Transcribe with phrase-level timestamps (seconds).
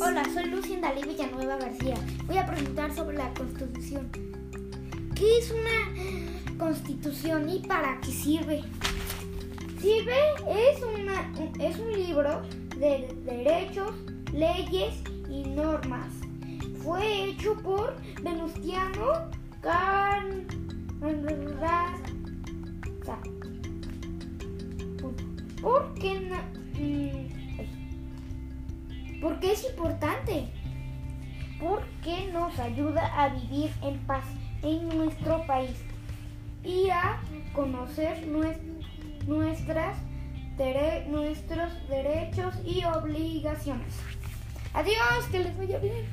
[0.00, 1.96] Hola, soy Lucinda Dalí Villanueva García.
[2.26, 4.08] Voy a preguntar sobre la Constitución.
[5.16, 8.62] ¿Qué es una Constitución y para qué sirve?
[9.80, 10.14] Sirve
[10.48, 12.42] es, una, es un libro
[12.76, 13.92] de derechos,
[14.32, 14.94] leyes
[15.28, 16.12] y normas.
[16.84, 19.30] Fue hecho por Venustiano
[19.60, 20.48] Carranza.
[25.60, 27.27] ¿Por qué no?
[29.20, 30.48] ¿Por qué es importante?
[31.60, 34.24] Porque nos ayuda a vivir en paz
[34.62, 35.76] en nuestro país
[36.62, 37.20] y a
[37.52, 38.26] conocer
[39.26, 39.96] nuestras
[41.08, 43.94] nuestros derechos y obligaciones.
[44.74, 46.06] Adiós, que les vaya bien.